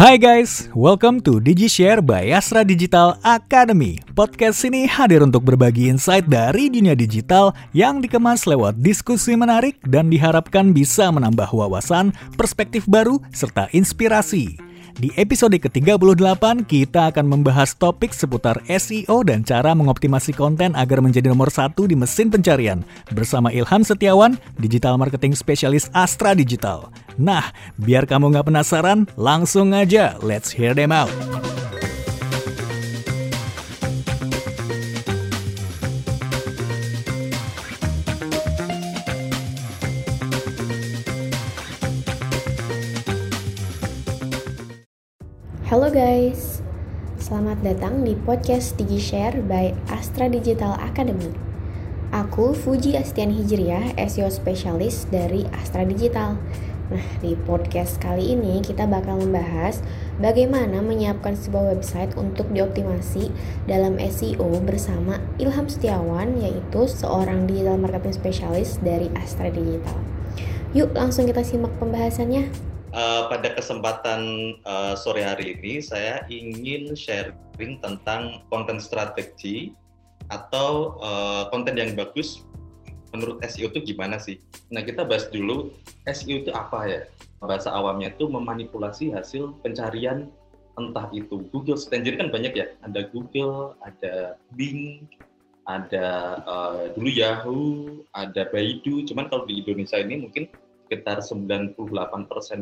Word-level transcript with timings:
Hai 0.00 0.16
guys, 0.16 0.72
welcome 0.72 1.20
to 1.20 1.44
DigiShare 1.44 2.00
by 2.00 2.32
Astra 2.32 2.64
Digital 2.64 3.20
Academy. 3.20 4.00
Podcast 4.16 4.64
ini 4.64 4.88
hadir 4.88 5.20
untuk 5.20 5.44
berbagi 5.44 5.92
insight 5.92 6.24
dari 6.24 6.72
dunia 6.72 6.96
digital 6.96 7.52
yang 7.76 8.00
dikemas 8.00 8.48
lewat 8.48 8.80
diskusi 8.80 9.36
menarik 9.36 9.76
dan 9.84 10.08
diharapkan 10.08 10.72
bisa 10.72 11.12
menambah 11.12 11.52
wawasan, 11.52 12.16
perspektif 12.40 12.88
baru, 12.88 13.20
serta 13.28 13.68
inspirasi. 13.76 14.69
Di 15.00 15.08
episode 15.16 15.56
ke-38, 15.56 16.68
kita 16.68 17.08
akan 17.08 17.24
membahas 17.24 17.72
topik 17.72 18.12
seputar 18.12 18.60
SEO 18.68 19.24
dan 19.24 19.40
cara 19.40 19.72
mengoptimasi 19.72 20.36
konten 20.36 20.76
agar 20.76 21.00
menjadi 21.00 21.32
nomor 21.32 21.48
satu 21.48 21.88
di 21.88 21.96
mesin 21.96 22.28
pencarian. 22.28 22.84
Bersama 23.08 23.48
Ilham 23.48 23.80
Setiawan, 23.80 24.36
Digital 24.60 25.00
Marketing 25.00 25.32
Specialist 25.32 25.88
Astra 25.96 26.36
Digital. 26.36 26.92
Nah, 27.16 27.48
biar 27.80 28.04
kamu 28.04 28.28
nggak 28.28 28.52
penasaran, 28.52 29.08
langsung 29.16 29.72
aja, 29.72 30.20
let's 30.20 30.52
hear 30.52 30.76
them 30.76 30.92
out. 30.92 31.08
Halo 45.70 45.86
guys, 45.86 46.66
selamat 47.22 47.62
datang 47.62 48.02
di 48.02 48.18
podcast 48.18 48.74
DigiShare 48.74 49.38
by 49.38 49.70
Astra 49.86 50.26
Digital 50.26 50.74
Academy. 50.82 51.30
Aku 52.10 52.58
Fuji 52.58 52.98
Astian 52.98 53.30
Hijriah, 53.30 53.94
SEO 53.94 54.34
Specialist 54.34 55.06
dari 55.14 55.46
Astra 55.54 55.86
Digital. 55.86 56.42
Nah, 56.90 57.06
di 57.22 57.38
podcast 57.46 58.02
kali 58.02 58.34
ini 58.34 58.58
kita 58.66 58.90
bakal 58.90 59.22
membahas 59.22 59.78
bagaimana 60.18 60.82
menyiapkan 60.82 61.38
sebuah 61.38 61.78
website 61.78 62.18
untuk 62.18 62.50
dioptimasi 62.50 63.30
dalam 63.70 63.94
SEO 64.02 64.50
bersama 64.66 65.22
Ilham 65.38 65.70
Setiawan, 65.70 66.34
yaitu 66.42 66.90
seorang 66.90 67.46
digital 67.46 67.78
marketing 67.78 68.18
specialist 68.18 68.82
dari 68.82 69.06
Astra 69.14 69.54
Digital. 69.54 70.02
Yuk, 70.74 70.90
langsung 70.98 71.30
kita 71.30 71.46
simak 71.46 71.70
pembahasannya. 71.78 72.69
Uh, 72.90 73.30
pada 73.30 73.54
kesempatan 73.54 74.20
uh, 74.66 74.98
sore 74.98 75.22
hari 75.22 75.54
ini 75.54 75.78
saya 75.78 76.26
ingin 76.26 76.90
sharing 76.98 77.78
tentang 77.78 78.42
konten 78.50 78.82
strategi 78.82 79.70
atau 80.26 80.98
uh, 80.98 81.46
konten 81.54 81.78
yang 81.78 81.94
bagus 81.94 82.42
menurut 83.14 83.38
SEO 83.46 83.70
itu 83.70 83.94
gimana 83.94 84.18
sih? 84.18 84.42
Nah 84.74 84.82
kita 84.82 85.06
bahas 85.06 85.30
dulu 85.30 85.70
SEO 86.10 86.42
itu 86.42 86.50
apa 86.50 86.90
ya? 86.90 87.00
Bahasa 87.38 87.70
awamnya 87.70 88.10
itu 88.10 88.26
memanipulasi 88.26 89.14
hasil 89.14 89.54
pencarian 89.62 90.26
entah 90.74 91.06
itu 91.14 91.46
Google 91.54 91.78
Sendiri 91.78 92.18
kan 92.18 92.34
banyak 92.34 92.58
ya, 92.58 92.66
ada 92.82 93.06
Google, 93.10 93.78
ada 93.86 94.34
Bing, 94.58 95.06
ada 95.68 96.06
uh, 96.42 96.90
dulu 96.98 97.10
Yahoo, 97.10 98.02
ada 98.18 98.50
Baidu. 98.50 99.06
Cuman 99.06 99.30
kalau 99.30 99.46
di 99.46 99.62
Indonesia 99.62 99.98
ini 100.00 100.26
mungkin 100.26 100.50
sekitar 100.90 101.22
98% 101.22 101.78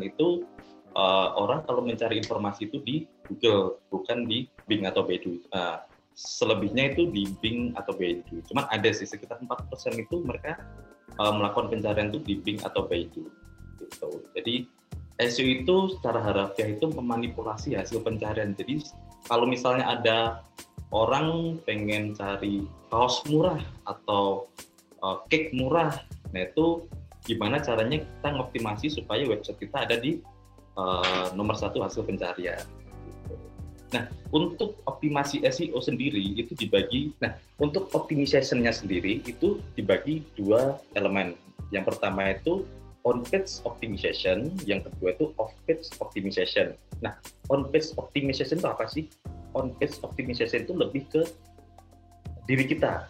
itu 0.04 0.44
uh, 0.92 1.32
orang 1.40 1.64
kalau 1.64 1.80
mencari 1.80 2.20
informasi 2.20 2.68
itu 2.68 2.76
di 2.84 3.08
Google, 3.24 3.80
bukan 3.88 4.28
di 4.28 4.44
Bing 4.68 4.84
atau 4.84 5.08
Baidu. 5.08 5.40
Uh, 5.48 5.80
selebihnya 6.12 6.92
itu 6.92 7.08
di 7.08 7.24
Bing 7.40 7.72
atau 7.72 7.96
Baidu. 7.96 8.44
Cuman 8.52 8.68
ada 8.68 8.92
sih 8.92 9.08
sekitar 9.08 9.40
4% 9.40 9.48
itu 9.96 10.20
mereka 10.20 10.60
uh, 11.16 11.32
melakukan 11.32 11.72
pencarian 11.72 12.12
itu 12.12 12.20
di 12.20 12.34
Bing 12.36 12.60
atau 12.60 12.84
Baidu. 12.84 13.32
Gitu. 13.80 14.10
Jadi 14.36 14.68
SEO 15.24 15.48
itu 15.64 15.76
secara 15.96 16.20
harafiah 16.20 16.76
itu 16.76 16.84
memanipulasi 16.92 17.80
hasil 17.80 18.04
pencarian. 18.04 18.52
Jadi 18.52 18.84
kalau 19.24 19.48
misalnya 19.48 19.88
ada 19.88 20.18
orang 20.92 21.56
pengen 21.64 22.12
cari 22.12 22.68
kaos 22.92 23.24
murah 23.24 23.58
atau 23.88 24.52
uh, 25.00 25.24
cake 25.32 25.56
murah, 25.56 25.96
nah 26.36 26.44
itu 26.44 26.84
gimana 27.28 27.60
caranya 27.60 28.00
kita 28.00 28.28
ngoptimasi 28.32 28.88
supaya 28.88 29.28
website 29.28 29.60
kita 29.60 29.84
ada 29.84 30.00
di 30.00 30.24
uh, 30.80 31.28
nomor 31.36 31.52
satu 31.52 31.84
hasil 31.84 32.08
pencarian. 32.08 32.64
Nah, 33.88 34.04
untuk 34.32 34.80
optimasi 34.84 35.44
SEO 35.48 35.80
sendiri 35.80 36.20
itu 36.36 36.52
dibagi, 36.56 37.12
nah 37.24 37.36
untuk 37.56 37.88
optimization-nya 37.92 38.72
sendiri 38.72 39.24
itu 39.24 39.60
dibagi 39.76 40.24
dua 40.36 40.76
elemen. 40.92 41.36
Yang 41.72 41.96
pertama 41.96 42.32
itu 42.32 42.68
on-page 43.08 43.64
optimization, 43.64 44.52
yang 44.68 44.84
kedua 44.84 45.16
itu 45.16 45.32
off-page 45.40 45.88
optimization. 46.04 46.76
Nah, 47.00 47.16
on-page 47.48 47.96
optimization 47.96 48.60
itu 48.60 48.68
apa 48.68 48.84
sih? 48.88 49.08
On-page 49.56 50.04
optimization 50.04 50.68
itu 50.68 50.76
lebih 50.76 51.08
ke 51.08 51.22
diri 52.44 52.68
kita, 52.68 53.08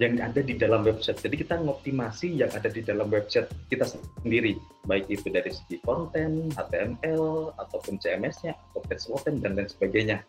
yang 0.00 0.16
ada 0.20 0.40
di 0.40 0.56
dalam 0.56 0.80
website. 0.86 1.20
Jadi 1.20 1.44
kita 1.44 1.60
ngoptimasi 1.60 2.40
yang 2.40 2.50
ada 2.56 2.68
di 2.72 2.80
dalam 2.80 3.12
website 3.12 3.50
kita 3.68 3.84
sendiri, 3.84 4.56
baik 4.88 5.06
itu 5.12 5.28
dari 5.28 5.52
segi 5.52 5.76
konten, 5.84 6.48
HTML, 6.56 7.52
ataupun 7.60 8.00
CMS-nya, 8.00 8.56
atau 8.56 8.80
page 8.86 9.04
content, 9.04 9.38
dan 9.44 9.60
lain 9.60 9.68
sebagainya. 9.68 10.24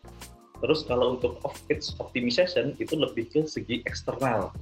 Terus 0.61 0.85
kalau 0.85 1.17
untuk 1.17 1.41
off-page 1.41 1.97
optimization 1.97 2.77
itu 2.77 2.93
lebih 2.93 3.31
ke 3.31 3.47
segi 3.49 3.81
eksternal. 3.87 4.53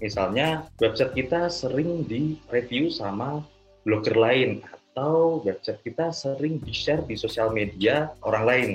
Misalnya 0.00 0.66
website 0.82 1.14
kita 1.14 1.46
sering 1.52 2.06
di-review 2.08 2.88
sama 2.88 3.44
blogger 3.82 4.16
lain, 4.16 4.62
atau 4.92 5.40
website 5.40 5.80
kita 5.80 6.12
sering 6.12 6.60
di-share 6.60 7.00
di 7.08 7.16
sosial 7.16 7.48
media 7.50 8.12
orang 8.22 8.44
lain. 8.44 8.70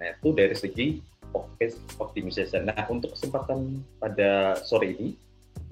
Nah 0.00 0.16
itu 0.16 0.32
dari 0.32 0.56
segi 0.56 1.11
podcast 1.32 1.80
optimization. 1.98 2.68
Nah, 2.68 2.84
untuk 2.92 3.16
kesempatan 3.16 3.80
pada 3.98 4.60
sore 4.62 4.92
ini, 4.94 5.08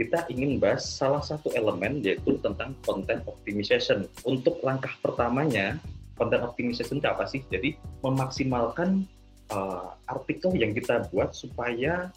kita 0.00 0.24
ingin 0.32 0.56
bahas 0.56 0.82
salah 0.88 1.20
satu 1.20 1.52
elemen 1.52 2.00
yaitu 2.00 2.40
tentang 2.40 2.72
content 2.82 3.20
optimization. 3.28 4.08
Untuk 4.24 4.64
langkah 4.64 4.96
pertamanya, 5.04 5.76
content 6.16 6.42
optimization 6.42 6.98
itu 6.98 7.08
apa 7.08 7.28
sih? 7.28 7.44
Jadi, 7.52 7.76
memaksimalkan 8.00 9.04
uh, 9.52 9.92
artikel 10.08 10.56
yang 10.56 10.72
kita 10.72 11.06
buat 11.12 11.36
supaya 11.36 12.08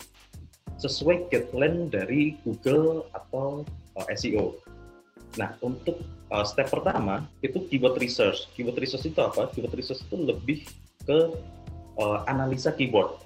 sesuai 0.79 1.29
guideline 1.29 1.91
dari 1.91 2.39
Google 2.41 3.05
atau 3.13 3.67
uh, 3.99 4.07
SEO. 4.15 4.57
Nah, 5.37 5.57
untuk 5.65 6.01
uh, 6.29 6.45
step 6.45 6.69
pertama 6.69 7.25
itu 7.41 7.61
keyword 7.69 7.97
research. 7.97 8.49
Keyword 8.53 8.77
research 8.77 9.09
itu 9.09 9.19
apa? 9.21 9.49
Keyword 9.53 9.73
research 9.73 10.01
itu 10.05 10.17
lebih 10.17 10.65
ke 11.03 11.33
uh, 11.97 12.25
analisa 12.25 12.73
keyword. 12.73 13.19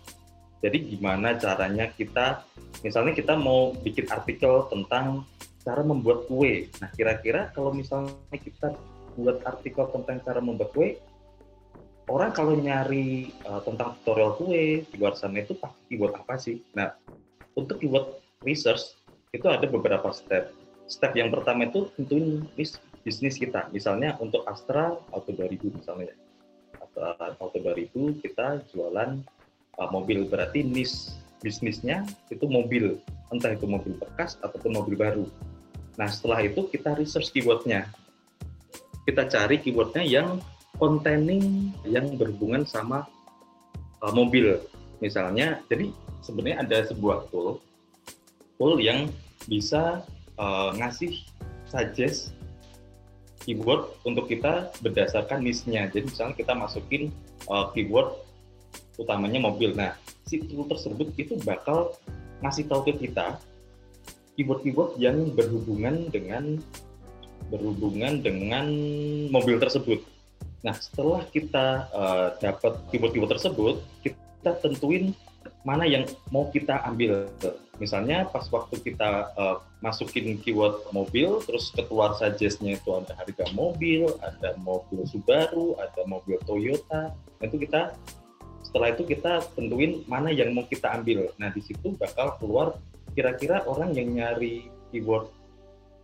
Jadi 0.57 0.97
gimana 0.97 1.37
caranya 1.37 1.85
kita, 1.93 2.41
misalnya 2.81 3.13
kita 3.13 3.37
mau 3.37 3.77
bikin 3.77 4.09
artikel 4.09 4.65
tentang 4.73 5.21
cara 5.61 5.83
membuat 5.85 6.25
kue. 6.25 6.71
Nah 6.81 6.89
kira-kira 6.95 7.53
kalau 7.53 7.75
misalnya 7.75 8.15
kita 8.33 8.73
buat 9.13 9.43
artikel 9.45 9.85
tentang 9.93 10.17
cara 10.25 10.41
membuat 10.41 10.73
kue, 10.73 10.97
orang 12.09 12.31
kalau 12.33 12.57
nyari 12.57 13.35
uh, 13.45 13.61
tentang 13.61 13.93
tutorial 14.01 14.33
kue 14.39 14.81
di 14.87 14.95
luar 14.97 15.13
sana 15.13 15.43
itu 15.43 15.53
pakai 15.53 15.93
keyword 15.93 16.15
apa 16.17 16.35
sih? 16.41 16.63
Nah 16.73 16.95
untuk 17.53 17.77
keyword 17.83 18.17
research 18.41 18.97
itu 19.35 19.45
ada 19.45 19.67
beberapa 19.69 20.09
step. 20.09 20.49
Step 20.87 21.13
yang 21.19 21.29
pertama 21.29 21.67
itu 21.67 21.91
tentuin 21.99 22.47
bisnis 23.03 23.35
kita. 23.35 23.67
Misalnya 23.75 24.15
untuk 24.23 24.47
Astra 24.47 24.95
Auto 25.11 25.35
2000 25.35 25.77
misalnya. 25.77 26.15
Astra 26.97 27.37
Auto 27.37 27.59
2000 27.61 28.23
kita 28.25 28.61
jualan 28.73 29.21
uh, 29.77 29.89
mobil. 29.93 30.25
Berarti 30.25 30.65
nis 30.65 31.17
bisnisnya 31.41 32.01
itu 32.33 32.45
mobil. 32.49 32.97
Entah 33.29 33.53
itu 33.53 33.69
mobil 33.69 33.93
bekas 33.99 34.39
ataupun 34.41 34.73
mobil 34.81 34.97
baru. 34.97 35.25
Nah 35.99 36.09
setelah 36.09 36.41
itu 36.41 36.65
kita 36.69 36.97
research 36.97 37.29
keywordnya. 37.33 37.85
Kita 39.05 39.29
cari 39.29 39.61
keywordnya 39.61 40.03
yang 40.03 40.41
containing 40.77 41.73
yang 41.85 42.17
berhubungan 42.17 42.65
sama 42.65 43.05
uh, 44.01 44.13
mobil. 44.13 44.57
Misalnya 44.97 45.61
jadi 45.69 45.93
sebenarnya 46.25 46.65
ada 46.65 46.77
sebuah 46.89 47.29
tool 47.29 47.61
tool 48.57 48.81
yang 48.81 49.05
bisa 49.45 50.01
uh, 50.41 50.73
ngasih 50.73 51.13
suggest 51.69 52.33
keyword 53.47 53.87
untuk 54.03 54.27
kita 54.27 54.75
berdasarkan 54.83 55.39
niche-nya. 55.39 55.87
Jadi 55.87 56.11
misalnya 56.11 56.35
kita 56.35 56.51
masukin 56.51 57.15
uh, 57.47 57.71
keyword 57.71 58.19
utamanya 58.99 59.39
mobil. 59.39 59.71
Nah, 59.71 59.95
si 60.27 60.43
tool 60.43 60.67
tersebut 60.67 61.15
itu 61.15 61.39
bakal 61.47 61.95
ngasih 62.43 62.67
tahu 62.67 62.91
ke 62.91 63.07
kita 63.07 63.39
keyword-keyword 64.35 64.99
yang 64.99 65.31
berhubungan 65.33 66.11
dengan 66.11 66.59
berhubungan 67.47 68.19
dengan 68.19 68.67
mobil 69.31 69.57
tersebut. 69.57 70.03
Nah, 70.61 70.75
setelah 70.75 71.23
kita 71.31 71.87
uh, 71.95 72.27
dapat 72.43 72.75
keyword-keyword 72.91 73.31
tersebut, 73.39 73.79
kita 74.03 74.51
tentuin 74.59 75.15
mana 75.63 75.83
yang 75.87 76.03
mau 76.31 76.49
kita 76.49 76.83
ambil. 76.87 77.27
Misalnya 77.77 78.25
pas 78.25 78.49
waktu 78.49 78.81
kita 78.81 79.31
uh, 79.37 79.61
masukin 79.85 80.41
keyword 80.41 80.81
mobil, 80.89 81.41
terus 81.45 81.69
keluar 81.77 82.17
suggest-nya 82.17 82.73
itu 82.73 82.89
ada 82.97 83.13
harga 83.13 83.45
mobil, 83.53 84.09
ada 84.25 84.57
mobil 84.57 85.05
Subaru, 85.05 85.77
ada 85.77 86.01
mobil 86.09 86.41
Toyota. 86.49 87.13
Itu 87.37 87.61
kita 87.61 87.93
setelah 88.65 88.91
itu 88.91 89.05
kita 89.05 89.45
tentuin 89.53 90.01
mana 90.09 90.33
yang 90.33 90.51
mau 90.57 90.65
kita 90.65 90.89
ambil. 90.97 91.29
Nah 91.37 91.53
di 91.53 91.61
situ 91.61 91.93
bakal 91.95 92.35
keluar 92.41 92.75
kira-kira 93.13 93.63
orang 93.69 93.93
yang 93.93 94.11
nyari 94.13 94.67
keyword 94.89 95.29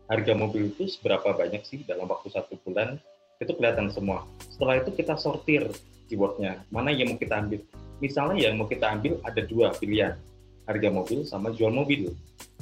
harga 0.07 0.34
mobil 0.38 0.69
itu 0.69 0.86
seberapa 0.88 1.34
banyak 1.34 1.63
sih 1.66 1.81
dalam 1.89 2.06
waktu 2.06 2.30
satu 2.30 2.56
bulan 2.62 3.01
itu 3.42 3.51
kelihatan 3.57 3.89
semua. 3.89 4.24
Setelah 4.48 4.80
itu 4.80 4.94
kita 4.94 5.18
sortir 5.18 5.68
keywordnya 6.07 6.62
mana 6.69 6.94
yang 6.94 7.12
mau 7.12 7.19
kita 7.19 7.42
ambil. 7.42 7.60
Misalnya 8.03 8.51
yang 8.51 8.59
mau 8.59 8.67
kita 8.67 9.00
ambil 9.00 9.15
ada 9.23 9.39
dua 9.47 9.71
pilihan 9.79 10.19
harga 10.67 10.89
mobil 10.91 11.23
sama 11.23 11.55
jual 11.55 11.71
mobil. 11.71 12.11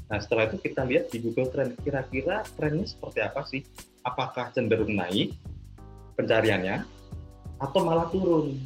Nah 0.06 0.22
setelah 0.22 0.46
itu 0.46 0.62
kita 0.62 0.86
lihat 0.86 1.10
di 1.10 1.18
Google 1.18 1.50
Trend 1.50 1.74
kira-kira 1.82 2.46
trennya 2.54 2.86
seperti 2.86 3.26
apa 3.26 3.42
sih? 3.50 3.66
Apakah 4.06 4.54
cenderung 4.54 4.94
naik 4.94 5.34
pencariannya 6.14 6.86
atau 7.58 7.80
malah 7.82 8.06
turun? 8.14 8.62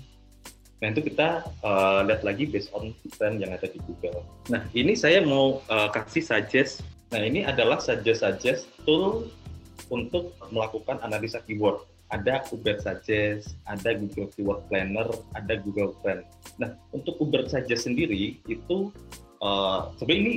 Nah 0.83 0.91
itu 0.91 1.07
kita 1.07 1.47
uh, 1.63 2.03
lihat 2.03 2.27
lagi 2.27 2.43
based 2.43 2.75
on 2.75 2.91
trend 3.15 3.39
yang 3.39 3.55
ada 3.55 3.71
di 3.71 3.79
Google. 3.87 4.27
Nah 4.51 4.67
ini 4.75 4.99
saya 4.99 5.23
mau 5.23 5.63
uh, 5.71 5.87
kasih 5.95 6.27
suggest. 6.27 6.83
Nah 7.15 7.23
ini 7.23 7.47
adalah 7.47 7.79
suggest-suggest 7.79 8.67
tool 8.83 9.31
untuk 9.87 10.35
melakukan 10.51 10.99
analisa 10.99 11.39
keyword. 11.47 11.87
Ada 12.13 12.45
Uber 12.53 12.77
Suggest, 12.77 13.57
ada 13.65 13.97
Google 13.97 14.29
Keyword 14.37 14.69
Planner, 14.69 15.09
ada 15.33 15.53
Google 15.61 15.97
Trend. 16.05 16.21
Nah 16.61 16.77
untuk 16.93 17.17
Uber 17.17 17.49
Suggest 17.49 17.89
sendiri 17.89 18.37
itu 18.45 18.93
uh, 19.41 19.89
sebenarnya 19.97 20.21
ini 20.21 20.33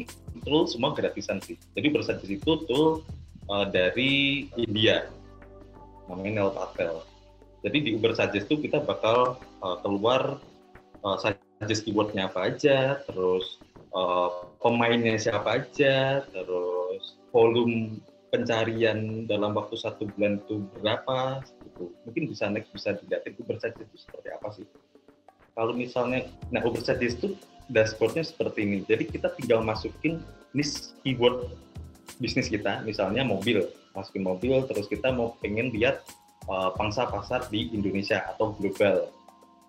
tool 0.49 0.65
semua 0.65 0.97
gratisan 0.97 1.41
sih. 1.45 1.61
Jadi 1.77 1.93
Uber 1.93 2.05
Suggest 2.05 2.33
itu 2.33 2.53
tool 2.65 3.05
uh, 3.53 3.69
dari 3.69 4.49
India, 4.57 5.09
namanya 6.09 6.47
Neil 6.47 6.53
Patel 6.57 7.05
jadi 7.63 7.79
di 7.83 7.91
Uber 7.99 8.15
Suggest 8.15 8.47
itu 8.47 8.71
kita 8.71 8.83
bakal 8.83 9.39
uh, 9.63 9.77
keluar 9.83 10.39
uh, 11.03 11.19
suggest 11.19 11.83
keywordnya 11.83 12.31
apa 12.31 12.55
aja, 12.55 13.03
terus 13.11 13.59
uh, 13.91 14.47
pemainnya 14.63 15.19
siapa 15.19 15.63
aja, 15.63 16.23
terus 16.31 17.19
volume 17.35 17.99
pencarian 18.29 19.25
dalam 19.25 19.57
waktu 19.57 19.77
satu 19.77 20.09
bulan 20.15 20.41
itu 20.45 20.65
berapa, 20.81 21.43
gitu. 21.65 21.93
Mungkin 22.05 22.23
bisa 22.29 22.49
next 22.53 22.71
bisa 22.73 22.97
dilihat 22.97 23.25
Uber 23.37 23.57
Suggest 23.57 23.89
itu 23.89 23.97
seperti 24.05 24.29
apa 24.33 24.49
sih. 24.53 24.67
Kalau 25.57 25.73
misalnya, 25.75 26.29
nah 26.53 26.61
Uber 26.63 26.81
Suggest 26.85 27.21
itu 27.25 27.35
dashboardnya 27.73 28.25
seperti 28.25 28.65
ini. 28.65 28.79
Jadi 28.85 29.09
kita 29.09 29.33
tinggal 29.37 29.61
masukin 29.65 30.21
list 30.57 30.97
keyword 31.05 31.53
bisnis 32.19 32.49
kita, 32.49 32.83
misalnya 32.83 33.23
mobil, 33.23 33.69
masukin 33.93 34.25
mobil, 34.25 34.65
terus 34.67 34.89
kita 34.89 35.13
mau 35.13 35.37
pengen 35.39 35.71
lihat 35.71 36.03
uh, 36.49 36.73
pangsa 36.75 37.07
pasar 37.07 37.47
di 37.53 37.71
Indonesia 37.71 38.25
atau 38.27 38.57
global. 38.57 39.13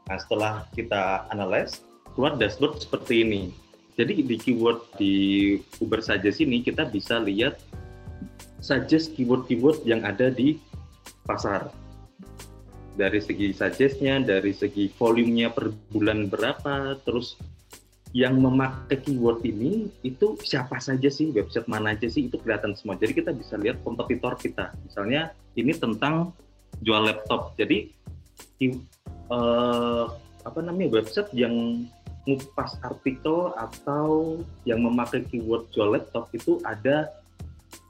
Nah, 0.10 0.18
setelah 0.18 0.66
kita 0.74 1.30
analyze, 1.30 1.84
keluar 2.18 2.34
dashboard 2.40 2.82
seperti 2.82 3.22
ini. 3.22 3.44
Jadi 4.00 4.24
di 4.24 4.36
keyword 4.40 4.80
di 4.96 5.14
Uber 5.84 6.00
saja 6.00 6.32
sini 6.32 6.64
kita 6.64 6.88
bisa 6.88 7.20
lihat 7.20 7.60
suggest 8.60 9.16
keyword-keyword 9.16 9.84
yang 9.88 10.04
ada 10.04 10.32
di 10.32 10.60
pasar. 11.28 11.72
Dari 13.00 13.20
segi 13.24 13.56
suggestnya, 13.56 14.20
dari 14.20 14.52
segi 14.52 14.92
volumenya 15.00 15.52
per 15.56 15.72
bulan 15.92 16.28
berapa, 16.28 17.00
terus 17.08 17.40
yang 18.12 18.42
memakai 18.42 19.00
keyword 19.00 19.46
ini 19.46 19.88
itu 20.02 20.36
siapa 20.42 20.82
saja 20.82 21.08
sih, 21.08 21.30
website 21.30 21.70
mana 21.70 21.94
aja 21.94 22.10
sih, 22.10 22.28
itu 22.28 22.36
kelihatan 22.42 22.74
semua. 22.76 22.98
Jadi 22.98 23.24
kita 23.24 23.32
bisa 23.32 23.56
lihat 23.56 23.80
kompetitor 23.86 24.36
kita. 24.36 24.74
Misalnya 24.84 25.32
ini 25.56 25.72
tentang 25.78 26.36
jual 26.82 27.06
laptop. 27.06 27.56
Jadi 27.56 27.94
uh, 29.32 30.10
apa 30.44 30.60
namanya 30.60 31.00
website 31.00 31.30
yang 31.38 31.86
ngupas 32.28 32.78
artikel 32.84 33.56
atau 33.56 34.38
yang 34.68 34.84
memakai 34.84 35.24
keyword 35.30 35.70
jual 35.72 35.96
laptop 35.96 36.30
itu 36.36 36.60
ada 36.68 37.10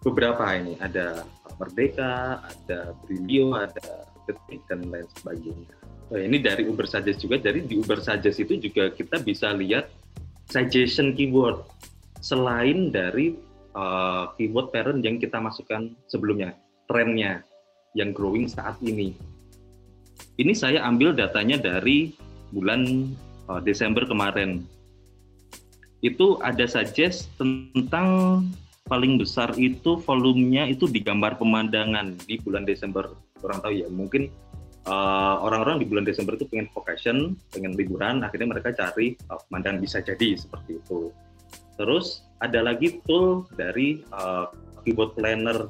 beberapa 0.04 0.44
ini 0.56 0.80
ada 0.80 1.28
Merdeka, 1.60 2.40
ada 2.40 2.96
Brilio, 3.04 3.52
ada 3.56 4.08
Detik 4.24 4.62
dan 4.70 4.88
lain 4.88 5.08
sebagainya. 5.20 5.74
Nah, 6.10 6.22
ini 6.26 6.38
dari 6.42 6.66
Uber 6.66 6.90
Suggest 6.90 7.22
juga. 7.22 7.38
Jadi 7.38 7.66
di 7.66 7.76
Uber 7.78 8.00
Suggest 8.02 8.38
itu 8.42 8.58
juga 8.58 8.90
kita 8.94 9.22
bisa 9.22 9.52
lihat 9.54 9.92
suggestion 10.50 11.14
keyword 11.14 11.62
selain 12.24 12.90
dari 12.90 13.38
uh, 13.78 14.34
keyword 14.38 14.74
parent 14.74 15.02
yang 15.06 15.22
kita 15.22 15.38
masukkan 15.38 15.94
sebelumnya, 16.10 16.58
trennya 16.90 17.46
yang 17.94 18.14
growing 18.14 18.50
saat 18.50 18.78
ini. 18.82 19.14
Ini 20.40 20.54
saya 20.56 20.86
ambil 20.88 21.14
datanya 21.14 21.60
dari 21.60 22.16
bulan 22.56 23.12
uh, 23.52 23.62
Desember 23.62 24.08
kemarin. 24.08 24.64
Itu 26.00 26.40
ada 26.40 26.64
suggest 26.64 27.28
tentang 27.36 28.42
paling 28.90 29.22
besar 29.22 29.54
itu 29.56 30.02
volumenya 30.02 30.66
itu 30.66 30.90
di 30.90 31.00
gambar 31.00 31.38
pemandangan 31.38 32.18
di 32.26 32.42
bulan 32.42 32.66
Desember. 32.66 33.14
Orang 33.46 33.62
tahu 33.62 33.74
ya, 33.78 33.88
mungkin 33.88 34.34
uh, 34.90 35.40
orang-orang 35.46 35.78
uh, 35.78 35.82
di 35.82 35.88
bulan 35.88 36.04
Desember 36.10 36.34
itu 36.36 36.50
pengen 36.50 36.68
vacation, 36.74 37.38
pengen 37.54 37.78
liburan, 37.78 38.26
akhirnya 38.26 38.50
mereka 38.50 38.74
cari 38.74 39.16
uh, 39.30 39.38
pemandangan 39.48 39.80
bisa 39.80 40.02
jadi 40.02 40.36
seperti 40.36 40.82
itu. 40.82 41.14
Terus 41.78 42.26
ada 42.42 42.66
lagi 42.66 43.00
tool 43.08 43.48
dari 43.56 44.04
uh, 44.12 44.52
keyboard 44.84 45.16
planner 45.16 45.70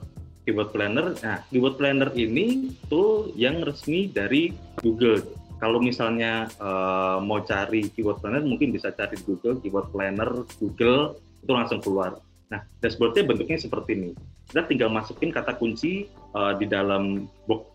Keyword 0.50 0.74
Planner. 0.74 1.14
Nah, 1.22 1.46
Keyword 1.54 1.78
Planner 1.78 2.10
ini 2.18 2.74
tuh 2.90 3.30
yang 3.38 3.62
resmi 3.62 4.10
dari 4.10 4.50
Google. 4.82 5.22
Kalau 5.62 5.78
misalnya 5.78 6.50
uh, 6.58 7.22
mau 7.22 7.46
cari 7.46 7.94
Keyword 7.94 8.26
Planner, 8.26 8.42
mungkin 8.42 8.74
bisa 8.74 8.90
cari 8.90 9.14
di 9.14 9.30
Google, 9.30 9.62
Keyword 9.62 9.94
Planner, 9.94 10.42
Google, 10.58 11.22
itu 11.46 11.52
langsung 11.54 11.78
keluar. 11.86 12.18
Nah, 12.50 12.66
dashboardnya 12.82 13.26
bentuknya 13.30 13.62
seperti 13.62 13.92
ini. 13.94 14.12
Kita 14.50 14.66
tinggal 14.66 14.90
masukin 14.90 15.30
kata 15.30 15.54
kunci 15.58 16.10
uh, 16.34 16.58
di 16.58 16.66
dalam 16.66 17.30
box, 17.46 17.70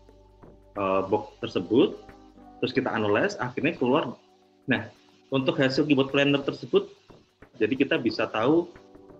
uh, 0.75 1.07
box 1.07 1.31
tersebut, 1.39 1.95
terus 2.59 2.75
kita 2.75 2.91
analyze, 2.91 3.39
akhirnya 3.39 3.75
keluar. 3.79 4.15
Nah, 4.67 4.91
untuk 5.31 5.55
hasil 5.55 5.87
Keyword 5.87 6.11
Planner 6.11 6.43
tersebut, 6.43 6.91
jadi 7.55 7.73
kita 7.79 7.95
bisa 7.95 8.27
tahu 8.27 8.67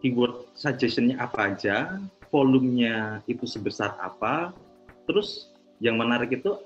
keyword 0.03 0.51
suggestionnya 0.53 1.15
apa 1.17 1.55
aja, 1.55 1.97
volumenya 2.29 3.23
itu 3.31 3.47
sebesar 3.47 3.95
apa. 3.97 4.51
Terus 5.07 5.49
yang 5.79 5.95
menarik 5.95 6.35
itu 6.35 6.59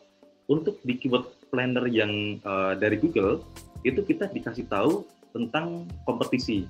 untuk 0.50 0.81
di 0.81 0.97
keyword 0.97 1.30
planner 1.53 1.85
yang 1.88 2.42
uh, 2.42 2.74
dari 2.74 2.97
Google 2.97 3.45
itu 3.85 4.01
kita 4.01 4.27
dikasih 4.33 4.66
tahu 4.66 5.06
tentang 5.31 5.85
kompetisi. 6.04 6.66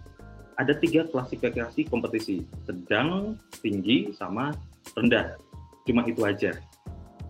Ada 0.60 0.76
tiga 0.76 1.08
klasifikasi 1.08 1.88
kompetisi, 1.88 2.44
sedang, 2.68 3.40
tinggi, 3.64 4.12
sama 4.12 4.52
rendah. 4.92 5.40
Cuma 5.88 6.04
itu 6.04 6.20
aja. 6.28 6.52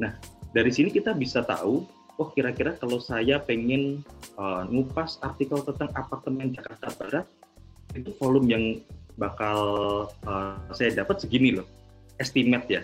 Nah, 0.01 0.17
dari 0.49 0.73
sini 0.73 0.89
kita 0.89 1.13
bisa 1.13 1.45
tahu, 1.45 1.85
oh 2.17 2.29
kira-kira 2.33 2.73
kalau 2.81 2.97
saya 2.97 3.37
pengen 3.37 4.01
uh, 4.33 4.65
ngupas 4.65 5.21
artikel 5.21 5.61
tentang 5.61 5.93
apartemen 5.93 6.49
Jakarta 6.57 6.89
Barat, 6.97 7.25
itu 7.93 8.09
volume 8.17 8.47
yang 8.49 8.65
bakal 9.21 9.59
uh, 10.25 10.57
saya 10.73 10.89
dapat 10.97 11.21
segini 11.21 11.53
loh, 11.53 11.69
estimate 12.17 12.65
ya. 12.65 12.81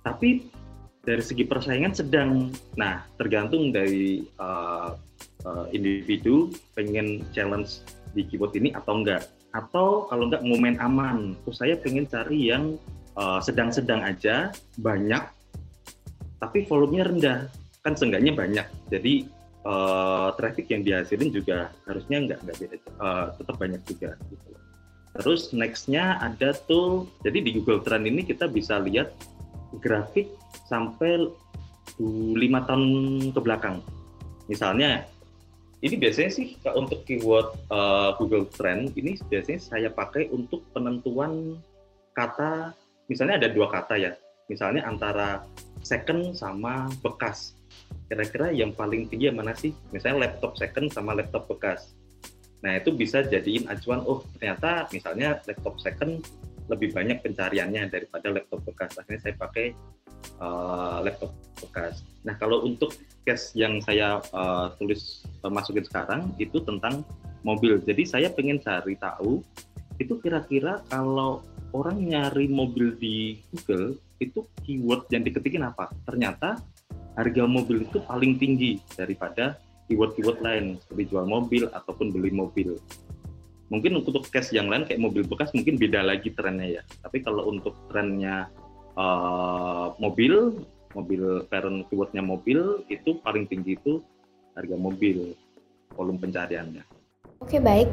Tapi 0.00 0.48
dari 1.04 1.20
segi 1.20 1.44
persaingan 1.44 1.92
sedang, 1.92 2.48
nah 2.80 3.04
tergantung 3.20 3.72
dari 3.76 4.24
uh, 4.40 4.96
uh, 5.44 5.66
individu 5.72 6.48
pengen 6.72 7.24
challenge 7.36 7.84
di 8.16 8.24
keyboard 8.24 8.56
ini 8.56 8.72
atau 8.72 9.00
enggak. 9.00 9.28
Atau 9.50 10.06
kalau 10.06 10.30
enggak 10.30 10.46
momen 10.46 10.78
aman, 10.78 11.34
terus 11.42 11.58
saya 11.58 11.74
pengen 11.74 12.06
cari 12.06 12.50
yang 12.50 12.78
sedang-sedang 13.44 14.00
uh, 14.00 14.08
aja, 14.14 14.48
banyak, 14.80 15.20
tapi 16.40 16.64
volumenya 16.64 17.04
rendah, 17.10 17.38
kan 17.84 17.92
seenggaknya 17.92 18.32
banyak. 18.32 18.66
Jadi 18.88 19.28
uh, 19.66 20.32
traffic 20.40 20.70
yang 20.72 20.86
dihasilin 20.86 21.28
juga 21.34 21.68
harusnya 21.84 22.16
enggak 22.24 22.38
enggak 22.46 22.56
beda, 22.62 22.76
uh, 23.02 23.26
tetap 23.36 23.56
banyak 23.60 23.82
juga. 23.84 24.16
Gitu. 24.30 24.48
Terus 25.20 25.50
nextnya 25.50 26.16
ada 26.22 26.54
tuh, 26.54 27.10
jadi 27.26 27.42
di 27.42 27.50
Google 27.58 27.82
Trend 27.82 28.06
ini 28.06 28.22
kita 28.22 28.46
bisa 28.46 28.78
lihat 28.78 29.10
grafik 29.82 30.30
sampai 30.70 31.28
lima 32.38 32.64
tahun 32.64 33.34
ke 33.34 33.40
belakang. 33.42 33.82
Misalnya, 34.46 35.04
ini 35.80 35.96
biasanya 35.96 36.30
sih 36.32 36.60
untuk 36.76 37.08
keyword 37.08 37.56
uh, 37.72 38.12
Google 38.20 38.44
Trend 38.52 38.92
ini 39.00 39.16
biasanya 39.16 39.60
saya 39.60 39.88
pakai 39.88 40.28
untuk 40.28 40.60
penentuan 40.76 41.56
kata, 42.12 42.76
misalnya 43.08 43.40
ada 43.40 43.48
dua 43.48 43.72
kata 43.72 43.96
ya, 43.96 44.12
misalnya 44.52 44.84
antara 44.84 45.48
second 45.80 46.36
sama 46.36 46.92
bekas. 47.00 47.56
Kira-kira 48.12 48.52
yang 48.52 48.76
paling 48.76 49.08
tinggi 49.08 49.32
yang 49.32 49.40
mana 49.40 49.56
sih? 49.56 49.72
Misalnya 49.94 50.28
laptop 50.28 50.58
second 50.60 50.92
sama 50.92 51.16
laptop 51.16 51.48
bekas. 51.48 51.96
Nah 52.60 52.76
itu 52.76 52.92
bisa 52.92 53.24
jadiin 53.24 53.64
acuan, 53.72 54.04
oh 54.04 54.20
ternyata 54.36 54.84
misalnya 54.92 55.40
laptop 55.48 55.80
second 55.80 56.20
lebih 56.68 56.92
banyak 56.92 57.24
pencariannya 57.24 57.88
daripada 57.88 58.28
laptop 58.28 58.60
bekas. 58.68 59.00
Akhirnya 59.00 59.22
saya 59.24 59.34
pakai 59.40 59.72
uh, 60.44 61.00
laptop 61.00 61.32
bekas. 61.56 62.04
Nah 62.26 62.36
kalau 62.36 62.68
untuk 62.68 62.92
case 63.24 63.56
yang 63.56 63.80
saya 63.80 64.20
uh, 64.36 64.76
tulis 64.76 65.24
masukin 65.48 65.86
sekarang 65.86 66.34
itu 66.36 66.60
tentang 66.60 67.06
mobil. 67.40 67.80
Jadi 67.80 68.04
saya 68.04 68.28
pengen 68.28 68.60
cari 68.60 69.00
tahu 69.00 69.40
itu 69.96 70.16
kira-kira 70.20 70.84
kalau 70.92 71.40
orang 71.72 72.02
nyari 72.02 72.50
mobil 72.50 72.92
di 72.98 73.40
Google 73.54 73.96
itu 74.20 74.44
keyword 74.66 75.08
yang 75.08 75.24
diketikin 75.24 75.64
apa? 75.64 75.88
Ternyata 76.04 76.60
harga 77.16 77.44
mobil 77.48 77.88
itu 77.88 78.02
paling 78.04 78.36
tinggi 78.36 78.80
daripada 78.92 79.56
keyword-keyword 79.90 80.38
lain 80.44 80.64
seperti 80.78 81.10
jual 81.10 81.26
mobil 81.26 81.66
ataupun 81.72 82.14
beli 82.14 82.30
mobil 82.30 82.78
mungkin 83.70 84.02
untuk 84.02 84.26
case 84.30 84.54
yang 84.54 84.66
lain 84.66 84.82
kayak 84.86 84.98
mobil 84.98 85.22
bekas 85.22 85.54
mungkin 85.54 85.78
beda 85.78 86.02
lagi 86.02 86.34
trennya 86.34 86.80
ya 86.80 86.82
tapi 87.02 87.22
kalau 87.22 87.50
untuk 87.50 87.74
trennya 87.90 88.50
uh, 88.98 89.94
mobil 90.02 90.62
mobil 90.90 91.46
parent 91.46 91.86
keywordnya 91.86 92.22
mobil 92.22 92.82
itu 92.90 93.22
paling 93.22 93.46
tinggi 93.46 93.78
itu 93.78 94.02
harga 94.56 94.76
mobil 94.76 95.36
volume 95.94 96.18
pencariannya 96.18 96.82
oke 97.42 97.58
baik 97.62 97.88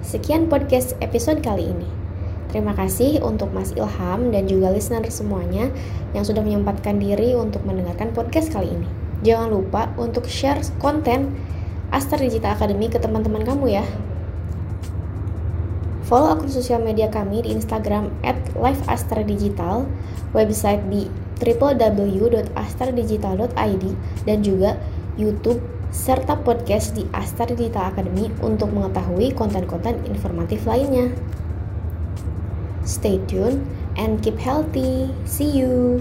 sekian 0.00 0.46
podcast 0.46 0.94
episode 1.02 1.42
kali 1.42 1.68
ini 1.68 1.88
Terima 2.46 2.78
kasih 2.78 3.26
untuk 3.26 3.50
Mas 3.50 3.74
Ilham 3.74 4.30
dan 4.30 4.46
juga 4.46 4.70
listener 4.70 5.02
semuanya 5.10 5.66
yang 6.14 6.22
sudah 6.24 6.46
menyempatkan 6.46 6.96
diri 6.96 7.34
untuk 7.34 7.66
mendengarkan 7.66 8.14
podcast 8.14 8.54
kali 8.54 8.70
ini. 8.70 8.86
Jangan 9.26 9.50
lupa 9.50 9.90
untuk 9.98 10.30
share 10.30 10.62
konten 10.78 11.34
Astar 11.90 12.22
Digital 12.22 12.54
Academy 12.54 12.86
ke 12.88 13.02
teman-teman 13.02 13.44
kamu 13.44 13.68
ya. 13.76 13.84
Follow 16.06 16.38
akun 16.38 16.46
sosial 16.46 16.78
media 16.86 17.10
kami 17.10 17.42
di 17.42 17.50
Instagram 17.50 18.14
at 18.22 18.38
website 18.54 19.26
di 20.86 21.10
www.astradigital.id, 21.42 23.84
dan 24.22 24.38
juga 24.40 24.78
YouTube 25.16 25.64
serta 25.88 26.36
podcast 26.36 26.92
di 26.92 27.08
Astar 27.16 27.48
Digital 27.52 27.88
Academy 27.92 28.28
untuk 28.44 28.68
mengetahui 28.72 29.32
konten-konten 29.32 30.04
informatif 30.08 30.68
lainnya. 30.68 31.12
Stay 32.86 33.18
tuned 33.26 33.64
and 33.96 34.22
keep 34.22 34.38
healthy. 34.38 35.10
See 35.24 35.50
you. 35.50 36.00